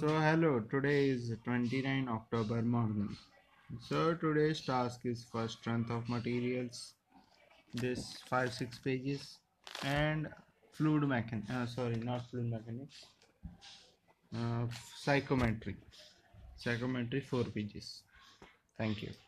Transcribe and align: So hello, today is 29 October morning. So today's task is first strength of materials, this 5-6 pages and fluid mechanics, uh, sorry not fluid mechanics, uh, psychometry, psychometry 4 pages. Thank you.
So 0.00 0.08
hello, 0.08 0.60
today 0.60 1.10
is 1.10 1.30
29 1.44 2.08
October 2.08 2.62
morning. 2.62 3.14
So 3.80 4.14
today's 4.14 4.62
task 4.62 5.00
is 5.04 5.26
first 5.30 5.58
strength 5.58 5.90
of 5.90 6.08
materials, 6.08 6.94
this 7.74 8.16
5-6 8.32 8.82
pages 8.82 9.40
and 9.84 10.26
fluid 10.72 11.06
mechanics, 11.06 11.50
uh, 11.50 11.66
sorry 11.66 11.96
not 11.96 12.24
fluid 12.30 12.48
mechanics, 12.50 13.04
uh, 14.34 14.64
psychometry, 14.96 15.76
psychometry 16.56 17.20
4 17.20 17.44
pages. 17.44 18.02
Thank 18.78 19.02
you. 19.02 19.10